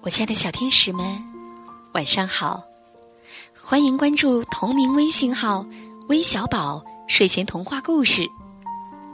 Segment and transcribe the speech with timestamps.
[0.00, 1.04] 我亲爱的小天使们，
[1.92, 2.62] 晚上好！
[3.60, 5.64] 欢迎关注同名微信号
[6.08, 8.28] “微小宝睡前童话故事”，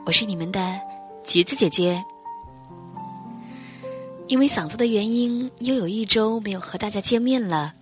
[0.04, 0.80] 我是你们的
[1.24, 2.04] 橘子姐姐。
[4.26, 7.72] 因为嗓子的原因，又有一周没有和大家见面了。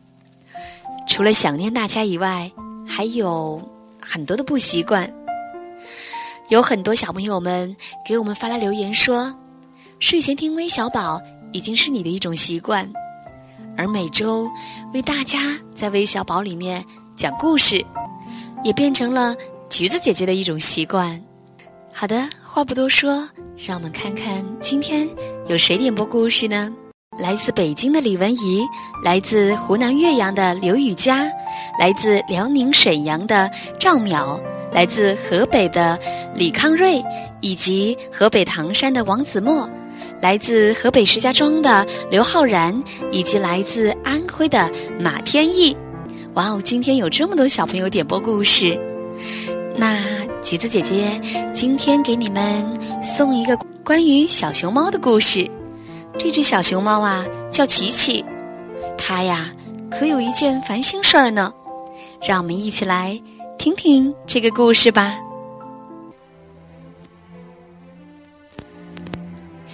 [1.07, 2.52] 除了想念大家以外，
[2.86, 3.62] 还有
[4.00, 5.11] 很多的不习惯。
[6.48, 7.75] 有很多小朋友们
[8.07, 9.34] 给我们发来留言说，
[10.01, 11.20] 睡前听微小宝。
[11.51, 12.87] 已经是你的一种习惯，
[13.75, 14.47] 而每周
[14.93, 16.84] 为大家在微小宝里面
[17.16, 17.83] 讲故事，
[18.62, 19.34] 也变成了
[19.71, 21.19] 橘子姐姐的一种习惯。
[21.91, 23.27] 好的，话不多说，
[23.57, 25.09] 让我们看看今天
[25.48, 26.71] 有谁点播故事呢？
[27.19, 28.62] 来自北京的李文怡，
[29.02, 31.24] 来自湖南岳阳的刘雨佳，
[31.80, 34.38] 来自辽宁沈阳的赵淼，
[34.71, 35.99] 来自河北的
[36.35, 37.02] 李康瑞，
[37.41, 39.66] 以及河北唐山的王子墨。
[40.21, 42.83] 来自河北石家庄的刘浩然，
[43.13, 45.77] 以及来自安徽的马天意，
[46.35, 46.60] 哇哦！
[46.65, 48.79] 今天有这么多小朋友点播故事，
[49.77, 49.97] 那
[50.43, 51.21] 橘子姐姐
[51.52, 52.66] 今天给你们
[53.02, 55.49] 送一个关于小熊猫的故事。
[56.19, 58.25] 这只小熊猫啊，叫琪琪，
[58.97, 59.53] 它呀
[59.88, 61.53] 可有一件烦心事儿呢。
[62.27, 63.21] 让我们一起来
[63.57, 65.28] 听听这个故事吧。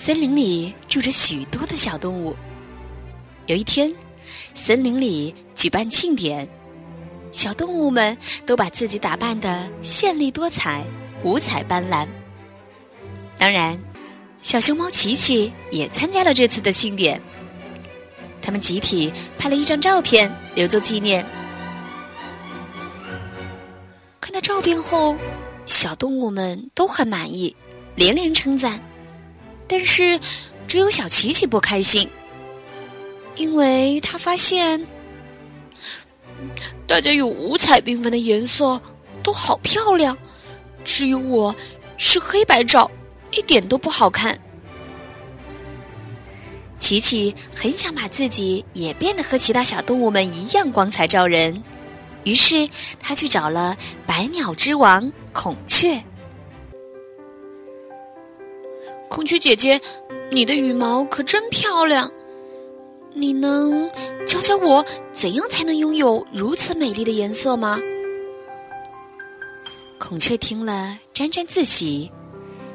[0.05, 2.37] 森林里住着许多的小动物。
[3.47, 3.91] 有一天，
[4.53, 6.47] 森林里举办庆典，
[7.33, 10.85] 小动物们都把自己打扮的绚丽多彩、
[11.23, 12.07] 五彩斑斓。
[13.39, 13.81] 当然，
[14.43, 17.19] 小熊猫琪琪也参加了这次的庆典。
[18.43, 21.25] 他们集体拍了一张照片留作纪念。
[24.21, 25.17] 看到照片后，
[25.65, 27.57] 小动物们都很满意，
[27.97, 28.79] 连连称赞。
[29.77, 30.21] 但是，
[30.69, 32.09] 只有小琪琪不开心，
[33.35, 34.87] 因为他发现
[36.87, 38.81] 大家有五彩缤纷的颜色，
[39.21, 40.17] 都好漂亮，
[40.85, 41.57] 只有我
[41.97, 42.89] 是黑白照，
[43.33, 44.39] 一点都不好看。
[46.79, 51.65] 琪琪很想把自己也变得和其他小动物们一样光彩照人，
[52.23, 52.69] 于是
[53.01, 56.01] 他去找了百鸟之王孔雀。
[59.15, 59.81] 孔雀姐姐，
[60.33, 62.11] 你的羽毛可真漂亮！
[63.13, 63.89] 你能
[64.27, 67.79] 教教我怎样才能拥有如此美丽的颜色吗？
[70.01, 72.11] 孔雀听了沾沾自喜，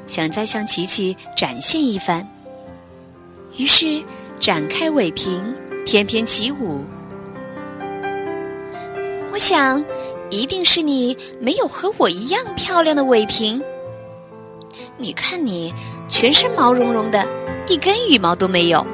[0.06, 2.26] 想再向琪琪展现一番，
[3.58, 4.02] 于是
[4.40, 6.86] 展开尾屏，翩翩起舞。
[9.30, 9.84] 我想，
[10.30, 13.62] 一定是你没有和我一样漂亮的尾屏。
[14.96, 15.70] 你看你。
[16.20, 17.26] 全身毛茸茸的，
[17.66, 18.86] 一根羽毛都没有。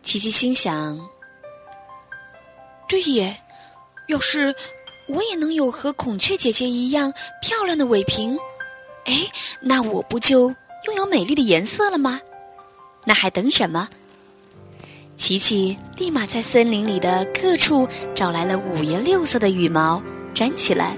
[0.00, 0.98] 琪琪心想
[2.88, 3.36] ：“对耶，
[4.08, 4.54] 要是
[5.08, 8.38] 我也能有和孔雀姐姐一样漂亮的尾屏，
[9.04, 10.48] 哎，那我不就
[10.86, 12.18] 拥有美丽的颜色了吗？
[13.04, 13.90] 那还等什么？”
[15.18, 20.02] 琪琪立马在森林里的各处找来了五颜六色的羽毛，
[20.32, 20.96] 粘起来。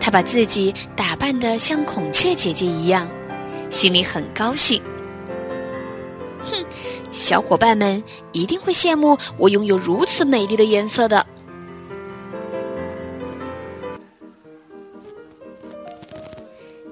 [0.00, 3.08] 他把自己打扮的像孔雀姐姐一样，
[3.68, 4.82] 心里很高兴。
[6.42, 6.64] 哼，
[7.12, 8.02] 小伙伴们
[8.32, 11.26] 一定会羡慕我拥有如此美丽的颜色的。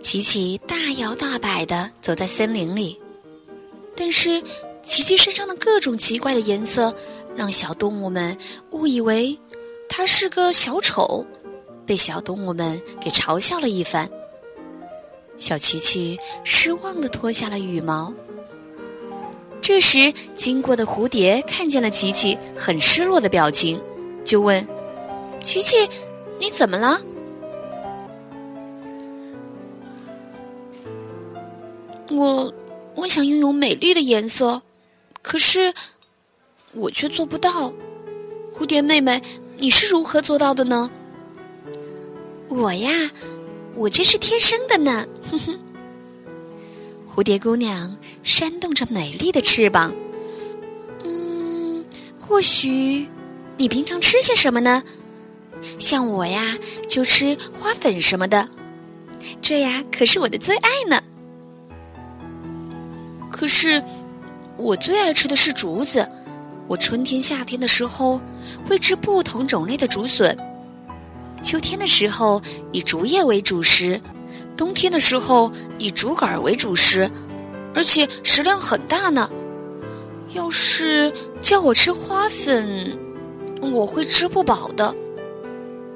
[0.03, 2.99] 琪琪大摇大摆的走在森林里，
[3.97, 4.43] 但是
[4.83, 6.95] 琪琪身上的各种奇怪的颜色，
[7.35, 8.37] 让小动物们
[8.71, 9.39] 误以为
[9.89, 11.27] 他是个小丑。
[11.89, 14.11] 被小动物们给嘲笑了一番，
[15.39, 18.13] 小琪琪失望的脱下了羽毛。
[19.63, 23.81] 这时，经过的蝴蝶看见了琪琪很失落的表情，
[24.23, 24.69] 就问
[25.43, 25.89] ：“琪琪，
[26.39, 27.01] 你怎么了？”
[32.11, 32.53] 我
[32.97, 34.61] 我想拥有美丽的颜色，
[35.23, 35.73] 可是
[36.75, 37.73] 我却做不到。
[38.53, 39.23] 蝴蝶妹妹，
[39.57, 40.91] 你是如何做到的呢？
[42.49, 43.11] 我呀，
[43.75, 45.07] 我这是天生的呢。
[45.31, 45.59] 哼哼，
[47.09, 49.95] 蝴蝶姑娘扇动着美丽的翅膀。
[51.05, 51.85] 嗯，
[52.19, 53.09] 或许
[53.57, 54.83] 你平常吃些什么呢？
[55.79, 56.57] 像我呀，
[56.89, 58.49] 就吃花粉什么的，
[59.43, 61.03] 这呀可是我的最爱呢。
[63.31, 63.83] 可是
[64.57, 66.09] 我最爱吃的是竹子，
[66.67, 68.21] 我春天、夏天的时候
[68.67, 70.37] 会吃不同种类的竹笋。
[71.43, 72.43] 秋天的时候
[72.73, 74.01] 以竹叶为主食，
[74.57, 77.11] 冬天的时候以竹杆为主食，
[77.75, 79.31] 而且食量很大呢。
[80.35, 82.99] 要是叫我吃花粉，
[83.73, 84.95] 我会吃不饱的。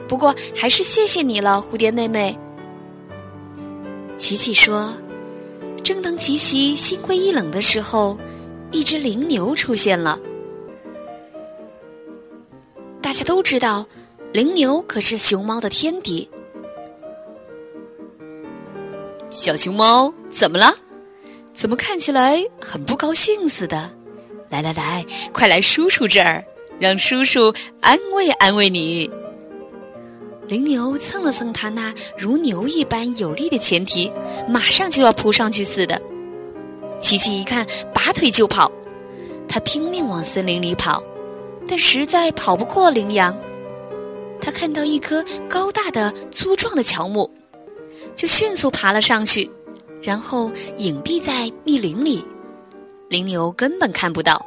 [0.09, 2.39] 不过还是谢谢你了，蝴蝶妹妹。
[4.17, 4.93] 琪琪说
[5.83, 8.19] ：“正当琪琪心灰意冷的时候，
[8.71, 10.19] 一只灵牛出现了。
[13.01, 13.87] 大家都知道，
[14.33, 16.27] 羚牛可是熊猫的天敌。
[19.29, 20.75] 小熊猫怎么了？
[21.53, 23.91] 怎么看起来很不高兴似的？
[24.49, 26.43] 来来来，快来叔叔这儿，
[26.79, 27.53] 让叔叔
[27.83, 29.11] 安慰安慰你。”
[30.49, 34.11] 羚牛蹭了蹭它那如牛一般有力的前蹄，
[34.49, 36.01] 马上就要扑上去似的。
[37.01, 38.73] 琪琪一看，拔腿就跑。
[39.47, 41.03] 他拼命往森林里跑，
[41.69, 43.37] 但实在跑不过羚羊。
[44.43, 47.31] 他看到一棵高大的、粗壮的乔木，
[48.17, 49.49] 就迅速爬了上去，
[50.03, 52.25] 然后隐蔽在密林里。
[53.09, 54.45] 羚牛根本看不到。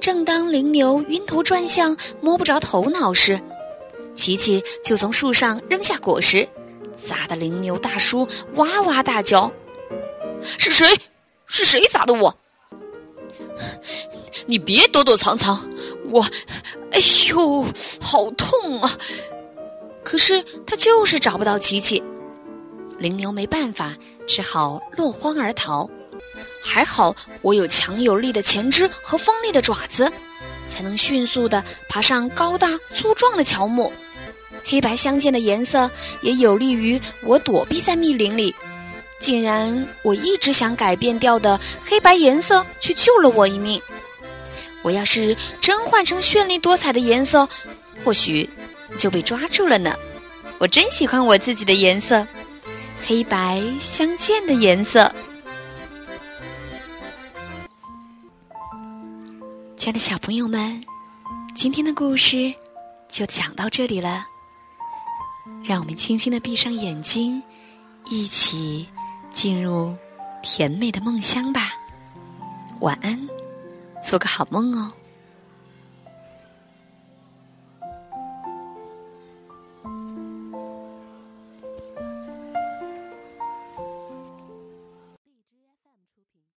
[0.00, 3.38] 正当羚牛晕头转向、摸不着头脑时，
[4.16, 6.48] 琪琪就从树上扔下果实，
[6.96, 9.52] 砸得羚牛大叔哇哇大叫
[10.58, 10.88] ：“是谁？
[11.46, 12.34] 是谁砸的我？
[14.46, 15.70] 你别躲躲藏藏！
[16.12, 16.24] 我，
[16.92, 17.00] 哎
[17.30, 17.64] 呦，
[18.00, 18.90] 好痛啊！”
[20.04, 22.02] 可是他就是找不到琪琪，
[22.98, 23.96] 羚牛没办法，
[24.28, 25.90] 只好落荒而逃。
[26.62, 30.12] 还好我有强有力的前肢和锋利的爪子。
[30.68, 33.92] 才能迅速地爬上高大粗壮的乔木，
[34.64, 35.90] 黑白相间的颜色
[36.22, 38.54] 也有利于我躲避在密林里。
[39.18, 43.82] 竟然我一直想改变掉的黑白颜色，却救了我一命。
[44.82, 47.48] 我要是真换成绚丽多彩的颜色，
[48.04, 48.48] 或许
[48.98, 49.94] 就被抓住了呢。
[50.58, 52.26] 我真喜欢我自己的颜色，
[53.04, 55.12] 黑白相间的颜色。
[59.76, 60.84] 亲爱的小朋友们，
[61.54, 62.54] 今天的故事
[63.08, 64.26] 就讲到这里了。
[65.64, 67.42] 让我们轻轻的闭上眼睛，
[68.08, 68.88] 一起
[69.32, 69.96] 进入
[70.42, 71.72] 甜美的梦乡吧。
[72.80, 73.28] 晚安，
[74.02, 74.92] 做个好梦哦。